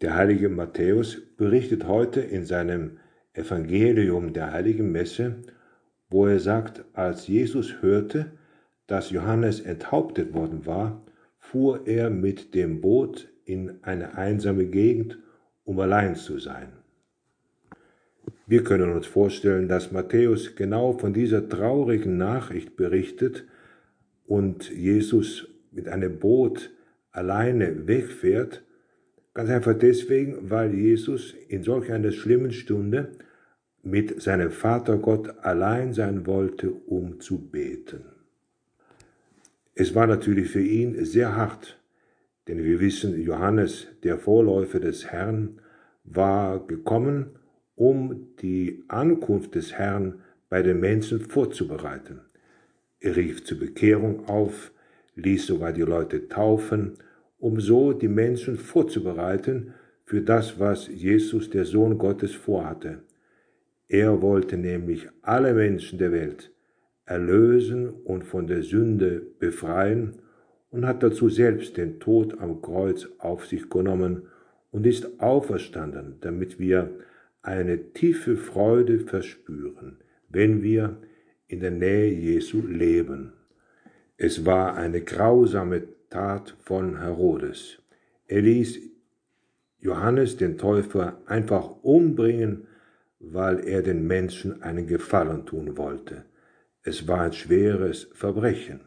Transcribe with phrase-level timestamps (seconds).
[0.00, 2.98] Der heilige Matthäus berichtet heute in seinem
[3.34, 5.36] Evangelium der heiligen Messe,
[6.08, 8.32] wo er sagt, als Jesus hörte,
[8.86, 11.04] dass Johannes enthauptet worden war,
[11.38, 15.18] fuhr er mit dem Boot in eine einsame Gegend,
[15.64, 16.72] um allein zu sein.
[18.46, 23.44] Wir können uns vorstellen, dass Matthäus genau von dieser traurigen Nachricht berichtet
[24.26, 26.70] und Jesus mit einem Boot
[27.12, 28.64] alleine wegfährt,
[29.32, 33.12] Ganz einfach deswegen, weil Jesus in solch einer schlimmen Stunde
[33.82, 38.04] mit seinem Vater Gott allein sein wollte, um zu beten.
[39.74, 41.78] Es war natürlich für ihn sehr hart,
[42.48, 45.60] denn wir wissen, Johannes, der Vorläufer des Herrn,
[46.04, 47.38] war gekommen,
[47.76, 52.20] um die Ankunft des Herrn bei den Menschen vorzubereiten.
[52.98, 54.72] Er rief zur Bekehrung auf,
[55.14, 56.98] ließ sogar die Leute taufen
[57.40, 59.74] um so die Menschen vorzubereiten
[60.04, 63.02] für das, was Jesus, der Sohn Gottes, vorhatte.
[63.88, 66.52] Er wollte nämlich alle Menschen der Welt
[67.06, 70.12] erlösen und von der Sünde befreien
[70.70, 74.28] und hat dazu selbst den Tod am Kreuz auf sich genommen
[74.70, 76.90] und ist auferstanden, damit wir
[77.42, 80.98] eine tiefe Freude verspüren, wenn wir
[81.48, 83.32] in der Nähe Jesu leben.
[84.16, 87.78] Es war eine grausame Tat von Herodes.
[88.26, 88.80] Er ließ
[89.78, 92.66] Johannes den Täufer einfach umbringen,
[93.20, 96.24] weil er den Menschen einen Gefallen tun wollte.
[96.82, 98.80] Es war ein schweres Verbrechen.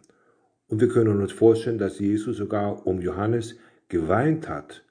[0.68, 3.58] Und wir können uns vorstellen, dass Jesus sogar um Johannes
[3.88, 4.84] geweint hat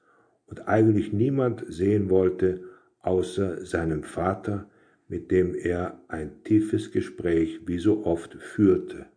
[0.46, 2.62] und eigentlich niemand sehen wollte,
[3.00, 4.70] außer seinem Vater,
[5.06, 9.11] mit dem er ein tiefes Gespräch wie so oft führte.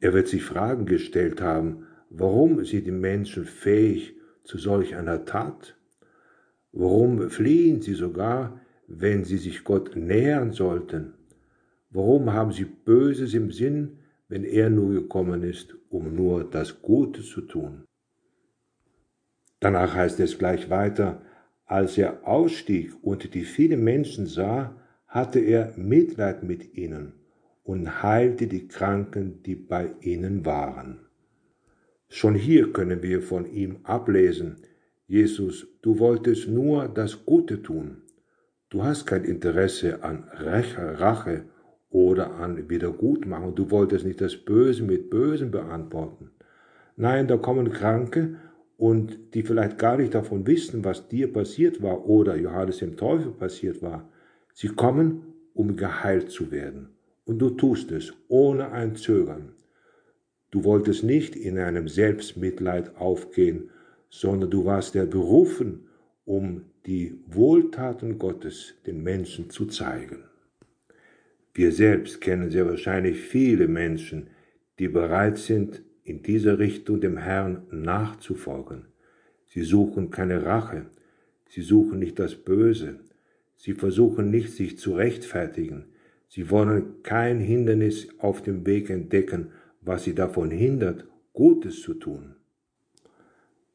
[0.00, 4.14] Er wird sich Fragen gestellt haben, warum sind die Menschen fähig
[4.44, 5.76] zu solch einer Tat?
[6.72, 11.14] Warum fliehen sie sogar, wenn sie sich Gott nähern sollten?
[11.90, 13.98] Warum haben sie Böses im Sinn,
[14.28, 17.84] wenn er nur gekommen ist, um nur das Gute zu tun?
[19.60, 21.22] Danach heißt es gleich weiter,
[21.64, 24.76] als er ausstieg und die vielen Menschen sah,
[25.06, 27.14] hatte er Mitleid mit ihnen
[27.66, 31.00] und heilte die Kranken, die bei ihnen waren.
[32.08, 34.56] Schon hier können wir von ihm ablesen,
[35.08, 38.02] Jesus, du wolltest nur das Gute tun.
[38.70, 41.44] Du hast kein Interesse an Rache
[41.90, 43.54] oder an Wiedergutmachung.
[43.54, 46.30] Du wolltest nicht das Böse mit Bösen beantworten.
[46.96, 48.36] Nein, da kommen Kranke
[48.76, 53.32] und die vielleicht gar nicht davon wissen, was dir passiert war oder Johannes dem Teufel
[53.32, 54.08] passiert war.
[54.52, 56.95] Sie kommen, um geheilt zu werden
[57.26, 59.52] und du tust es ohne ein Zögern.
[60.50, 63.70] Du wolltest nicht in einem Selbstmitleid aufgehen,
[64.08, 65.88] sondern du warst der berufen,
[66.24, 70.24] um die Wohltaten Gottes den Menschen zu zeigen.
[71.52, 74.28] Wir selbst kennen sehr wahrscheinlich viele Menschen,
[74.78, 78.86] die bereit sind, in dieser Richtung dem Herrn nachzufolgen.
[79.46, 80.86] Sie suchen keine Rache,
[81.48, 83.00] sie suchen nicht das Böse,
[83.56, 85.86] sie versuchen nicht, sich zu rechtfertigen,
[86.36, 92.36] Sie wollen kein Hindernis auf dem Weg entdecken, was sie davon hindert, Gutes zu tun.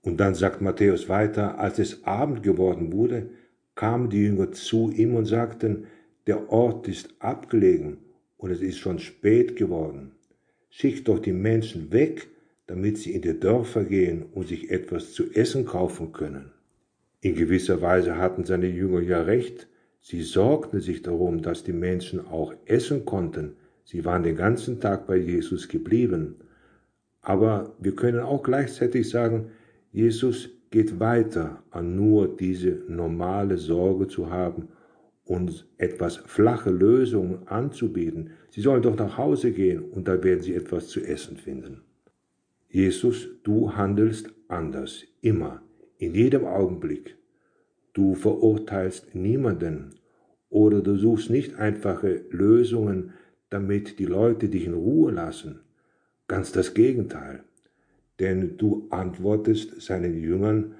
[0.03, 3.31] Und dann sagt Matthäus weiter, als es Abend geworden wurde,
[3.73, 5.87] kamen die Jünger zu ihm und sagten,
[6.27, 7.97] der Ort ist abgelegen
[8.37, 10.11] und es ist schon spät geworden.
[10.69, 12.27] Schick doch die Menschen weg,
[12.67, 16.51] damit sie in die Dörfer gehen und sich etwas zu essen kaufen können.
[17.21, 19.67] In gewisser Weise hatten seine Jünger ja recht,
[20.01, 23.55] Sie sorgten sich darum, dass die Menschen auch essen konnten.
[23.83, 26.35] Sie waren den ganzen Tag bei Jesus geblieben.
[27.21, 29.51] Aber wir können auch gleichzeitig sagen,
[29.91, 34.69] Jesus geht weiter, an nur diese normale Sorge zu haben
[35.23, 38.31] und etwas flache Lösungen anzubieten.
[38.49, 41.81] Sie sollen doch nach Hause gehen und da werden sie etwas zu essen finden.
[42.69, 45.61] Jesus, du handelst anders, immer,
[45.97, 47.17] in jedem Augenblick.
[47.93, 49.95] Du verurteilst niemanden
[50.49, 53.13] oder du suchst nicht einfache Lösungen,
[53.49, 55.59] damit die Leute dich in Ruhe lassen.
[56.27, 57.43] Ganz das Gegenteil.
[58.19, 60.75] Denn du antwortest seinen Jüngern,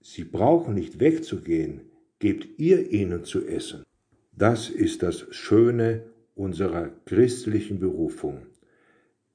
[0.00, 1.82] sie brauchen nicht wegzugehen,
[2.18, 3.84] gebt ihr ihnen zu essen.
[4.32, 6.02] Das ist das Schöne
[6.34, 8.46] unserer christlichen Berufung.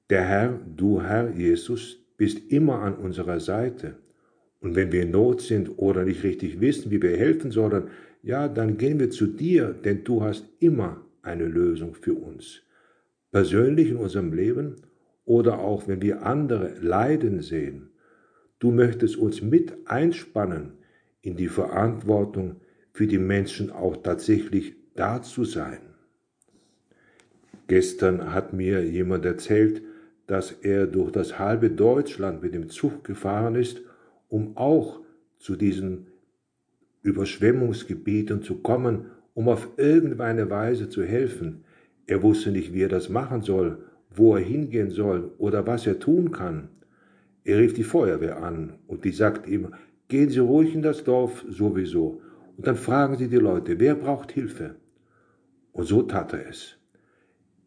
[0.09, 3.95] Der Herr, du Herr Jesus, bist immer an unserer Seite.
[4.61, 7.89] Und wenn wir in Not sind oder nicht richtig wissen, wie wir helfen sollen,
[8.21, 12.61] ja, dann gehen wir zu dir, denn du hast immer eine Lösung für uns.
[13.31, 14.75] Persönlich in unserem Leben
[15.25, 17.89] oder auch wenn wir andere leiden sehen.
[18.59, 20.73] Du möchtest uns mit einspannen
[21.21, 22.57] in die Verantwortung
[22.91, 25.79] für die Menschen auch tatsächlich da zu sein.
[27.67, 29.83] Gestern hat mir jemand erzählt,
[30.27, 33.81] dass er durch das halbe Deutschland mit dem Zug gefahren ist,
[34.30, 35.02] um auch
[35.38, 36.08] zu diesen
[37.02, 41.64] Überschwemmungsgebieten zu kommen, um auf irgendeine Weise zu helfen.
[42.08, 43.80] Er wusste nicht, wie er das machen soll,
[44.10, 46.70] wo er hingehen soll oder was er tun kann.
[47.44, 49.74] Er rief die Feuerwehr an und die sagt ihm,
[50.08, 52.22] gehen Sie ruhig in das Dorf sowieso
[52.58, 54.76] und dann fragen Sie die Leute, wer braucht Hilfe?
[55.72, 56.76] Und so tat er es.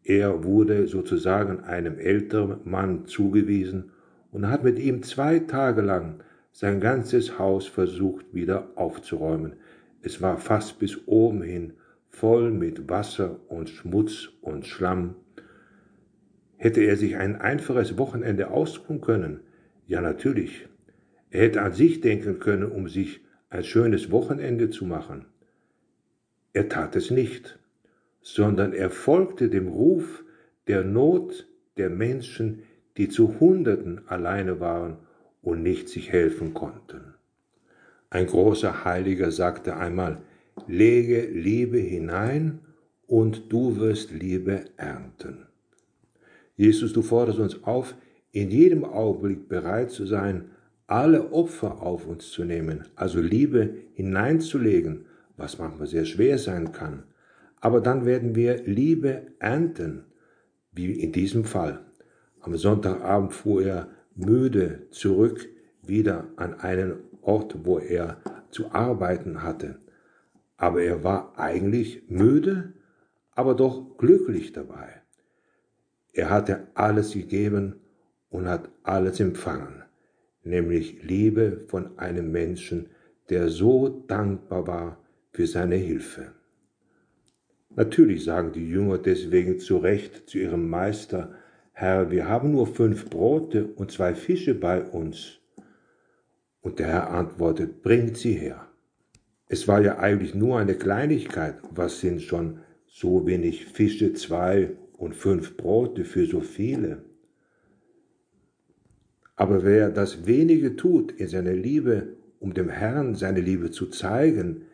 [0.03, 3.91] Er wurde sozusagen einem älteren Mann zugewiesen
[4.31, 6.21] und hat mit ihm zwei Tage lang
[6.53, 9.57] sein ganzes Haus versucht wieder aufzuräumen.
[10.01, 11.73] Es war fast bis oben hin
[12.07, 15.15] voll mit Wasser und Schmutz und Schlamm.
[16.55, 19.41] Hätte er sich ein einfaches Wochenende ausruhen können?
[19.85, 20.69] Ja, natürlich.
[21.29, 23.19] Er hätte an sich denken können, um sich
[23.49, 25.25] ein schönes Wochenende zu machen.
[26.53, 27.59] Er tat es nicht
[28.23, 30.23] sondern er folgte dem Ruf
[30.67, 31.47] der Not
[31.77, 32.63] der Menschen,
[32.97, 34.97] die zu Hunderten alleine waren
[35.43, 37.13] und nicht sich helfen konnten.
[38.09, 40.21] Ein großer Heiliger sagte einmal,
[40.67, 42.59] lege Liebe hinein
[43.05, 45.45] und du wirst Liebe ernten.
[46.55, 47.95] Jesus, du forderst uns auf,
[48.31, 50.49] in jedem Augenblick bereit zu sein,
[50.87, 55.05] alle Opfer auf uns zu nehmen, also Liebe hineinzulegen,
[55.37, 57.03] was manchmal sehr schwer sein kann,
[57.59, 60.03] aber dann werden wir Liebe ernten,
[60.71, 61.79] wie in diesem Fall.
[62.41, 65.47] Am Sonntagabend fuhr er müde zurück
[65.81, 69.79] wieder an einen Ort, wo er zu arbeiten hatte.
[70.57, 72.73] Aber er war eigentlich müde,
[73.31, 75.01] aber doch glücklich dabei.
[76.13, 77.81] Er hatte alles gegeben
[78.29, 79.83] und hat alles empfangen,
[80.43, 82.87] nämlich Liebe von einem Menschen,
[83.29, 84.97] der so dankbar war
[85.31, 86.33] für seine Hilfe.
[87.75, 91.33] Natürlich sagen die Jünger deswegen zu Recht zu ihrem Meister,
[91.75, 95.39] Herr, wir haben nur fünf Brote und zwei Fische bei uns.
[96.61, 98.67] Und der Herr antwortet, bringt sie her.
[99.47, 105.15] Es war ja eigentlich nur eine Kleinigkeit, was sind schon so wenig Fische, zwei und
[105.15, 107.03] fünf Brote für so viele.
[109.35, 114.67] Aber wer das wenige tut in seiner Liebe, um dem Herrn seine Liebe zu zeigen,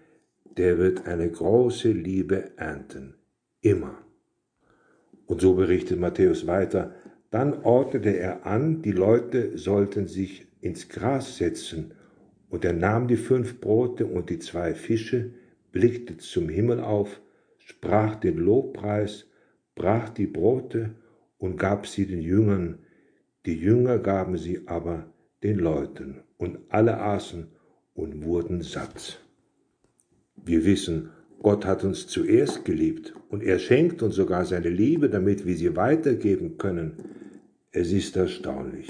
[0.57, 3.15] der wird eine große Liebe ernten.
[3.61, 3.97] Immer.
[5.29, 6.95] Und so berichtet Matthäus weiter,
[7.29, 11.93] dann ordnete er an, die Leute sollten sich ins Gras setzen,
[12.49, 15.35] und er nahm die fünf Brote und die zwei Fische,
[15.71, 17.21] blickte zum Himmel auf,
[17.59, 19.27] sprach den Lobpreis,
[19.75, 20.95] brach die Brote
[21.37, 22.79] und gab sie den Jüngern,
[23.45, 27.51] die Jünger gaben sie aber den Leuten, und alle aßen
[27.93, 29.23] und wurden satt.
[30.35, 31.11] Wir wissen,
[31.41, 35.75] Gott hat uns zuerst geliebt und er schenkt uns sogar seine Liebe, damit wir sie
[35.75, 36.97] weitergeben können.
[37.71, 38.89] Es ist erstaunlich.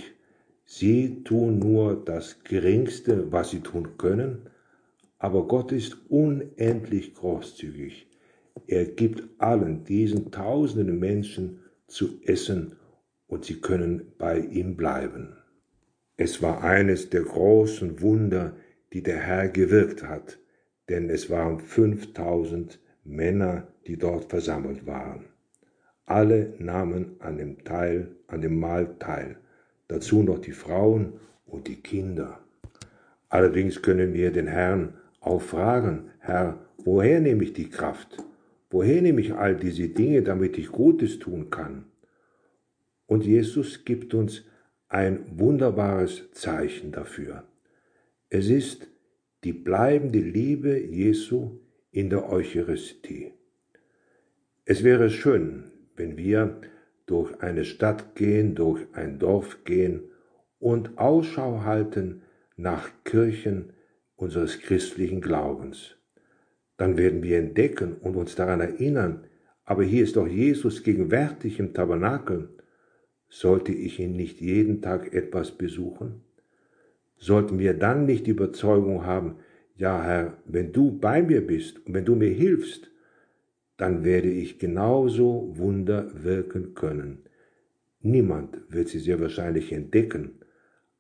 [0.66, 4.50] Sie tun nur das Geringste, was sie tun können,
[5.20, 8.08] aber Gott ist unendlich großzügig.
[8.66, 12.76] Er gibt allen diesen tausenden Menschen zu essen
[13.28, 15.36] und sie können bei ihm bleiben.
[16.18, 18.56] Es war eines der großen Wunder,
[18.92, 20.40] die der Herr gewirkt hat
[20.90, 25.26] denn es waren 5000 Männer, die dort versammelt waren.
[26.06, 29.38] Alle nahmen an dem Teil, an dem Mahl teil,
[29.88, 31.14] dazu noch die Frauen
[31.46, 32.40] und die Kinder.
[33.30, 38.18] Allerdings können wir den Herrn auch fragen, Herr, woher nehme ich die Kraft?
[38.72, 41.86] Woher nehme ich all diese Dinge, damit ich Gutes tun kann?
[43.06, 44.46] Und Jesus gibt uns
[44.88, 47.44] ein wunderbares Zeichen dafür.
[48.30, 48.88] Es ist
[49.44, 51.60] die bleibende Liebe Jesu
[51.92, 53.32] in der Eucharistie.
[54.66, 56.60] Es wäre schön, wenn wir
[57.06, 60.04] durch eine Stadt gehen, durch ein Dorf gehen
[60.60, 62.22] und Ausschau halten
[62.58, 63.72] nach Kirchen
[64.18, 65.96] unseres christlichen Glaubens.
[66.76, 69.26] Dann werden wir entdecken und uns daran erinnern,
[69.64, 72.50] aber hier ist doch Jesus gegenwärtig im Tabernakel.
[73.30, 76.26] Sollte ich ihn nicht jeden Tag etwas besuchen?
[77.20, 79.36] Sollten wir dann nicht die Überzeugung haben,
[79.76, 82.92] Ja, Herr, wenn du bei mir bist und wenn du mir hilfst,
[83.78, 87.20] dann werde ich genauso Wunder wirken können.
[88.02, 90.40] Niemand wird sie sehr wahrscheinlich entdecken,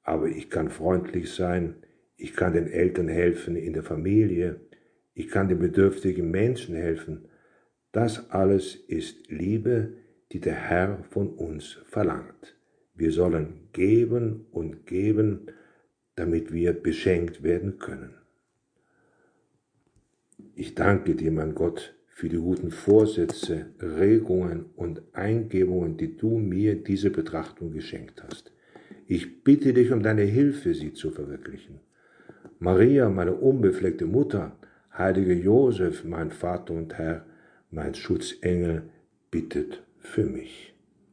[0.01, 1.75] aber ich kann freundlich sein,
[2.15, 4.61] ich kann den Eltern helfen in der Familie,
[5.13, 7.27] ich kann den bedürftigen Menschen helfen.
[7.91, 9.93] Das alles ist Liebe,
[10.31, 12.57] die der Herr von uns verlangt.
[12.93, 15.47] Wir sollen geben und geben,
[16.19, 18.13] damit wir beschenkt werden können.
[20.53, 26.75] Ich danke dir, mein Gott, für die guten Vorsätze, Regungen und Eingebungen, die du mir
[26.75, 28.51] diese Betrachtung geschenkt hast.
[29.07, 31.79] Ich bitte dich um deine Hilfe, sie zu verwirklichen.
[32.59, 34.57] Maria, meine unbefleckte Mutter,
[34.91, 37.25] heilige Josef, mein Vater und Herr,
[37.71, 38.89] mein Schutzengel,
[39.31, 40.73] bittet für mich.